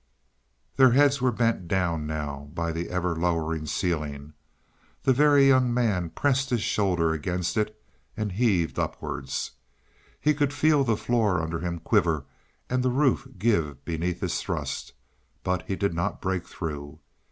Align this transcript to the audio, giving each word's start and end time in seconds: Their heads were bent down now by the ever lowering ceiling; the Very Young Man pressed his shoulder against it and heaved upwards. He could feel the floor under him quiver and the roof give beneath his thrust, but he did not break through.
Their 0.77 0.93
heads 0.93 1.21
were 1.21 1.31
bent 1.31 1.67
down 1.67 2.07
now 2.07 2.49
by 2.55 2.71
the 2.71 2.89
ever 2.89 3.15
lowering 3.15 3.67
ceiling; 3.67 4.33
the 5.03 5.13
Very 5.13 5.47
Young 5.49 5.71
Man 5.71 6.09
pressed 6.09 6.49
his 6.49 6.63
shoulder 6.63 7.13
against 7.13 7.55
it 7.55 7.79
and 8.17 8.31
heaved 8.31 8.79
upwards. 8.79 9.51
He 10.19 10.33
could 10.33 10.53
feel 10.55 10.83
the 10.83 10.97
floor 10.97 11.39
under 11.39 11.59
him 11.59 11.77
quiver 11.77 12.25
and 12.67 12.81
the 12.81 12.89
roof 12.89 13.27
give 13.37 13.85
beneath 13.85 14.21
his 14.21 14.41
thrust, 14.41 14.93
but 15.43 15.67
he 15.67 15.75
did 15.75 15.93
not 15.93 16.19
break 16.19 16.47
through. 16.47 16.97